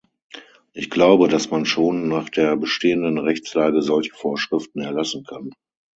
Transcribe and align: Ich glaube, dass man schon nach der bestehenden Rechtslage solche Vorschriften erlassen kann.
Ich 0.73 0.89
glaube, 0.89 1.27
dass 1.27 1.51
man 1.51 1.63
schon 1.63 2.07
nach 2.07 2.27
der 2.29 2.55
bestehenden 2.57 3.19
Rechtslage 3.19 3.83
solche 3.83 4.11
Vorschriften 4.15 4.79
erlassen 4.81 5.23
kann. 5.25 5.51